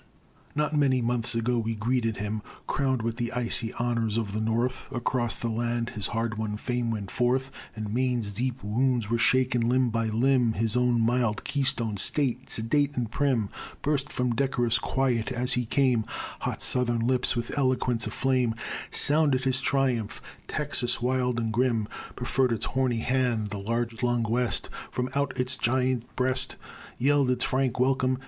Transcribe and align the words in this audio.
Not 0.55 0.75
many 0.75 0.99
months 0.99 1.35
ago 1.35 1.59
we 1.59 1.75
greeted 1.75 2.17
him, 2.17 2.41
Crown'd 2.65 3.03
with 3.03 3.17
the 3.17 3.31
icy 3.33 3.71
honors 3.73 4.17
of 4.17 4.31
the 4.31 4.39
North, 4.39 4.91
Across 4.91 5.37
the 5.37 5.47
land 5.47 5.91
his 5.91 6.07
hard 6.07 6.39
won 6.39 6.57
fame 6.57 6.89
went 6.89 7.11
forth, 7.11 7.51
And 7.75 7.93
Maine's 7.93 8.31
deep 8.31 8.63
woods 8.63 9.11
were 9.11 9.19
shaken 9.19 9.69
limb 9.69 9.91
by 9.91 10.07
limb; 10.07 10.53
His 10.53 10.75
own 10.75 10.99
mild 11.01 11.43
Keystone 11.43 11.97
State, 11.97 12.49
sedate 12.49 12.97
and 12.97 13.11
prim, 13.11 13.49
Burst 13.83 14.11
from 14.11 14.33
decorous 14.33 14.79
quiet 14.79 15.31
as 15.31 15.53
he 15.53 15.67
came; 15.67 16.05
Hot 16.39 16.63
Southern 16.63 17.01
lips 17.05 17.35
with 17.35 17.55
eloquence 17.55 18.07
aflame 18.07 18.55
Sounded 18.89 19.43
his 19.43 19.61
triumph. 19.61 20.19
Texas, 20.47 20.99
wild 20.99 21.39
and 21.39 21.53
grim, 21.53 21.87
Proffer'd 22.15 22.51
its 22.51 22.65
horny 22.65 23.01
hand. 23.01 23.51
The 23.51 23.59
large 23.59 24.01
lung'd 24.01 24.25
West, 24.29 24.67
From 24.89 25.11
out 25.13 25.39
its 25.39 25.55
giant 25.55 26.15
breast, 26.15 26.55
Yell'd 26.97 27.29
its 27.29 27.45
frank 27.45 27.79
welcome. 27.79 28.17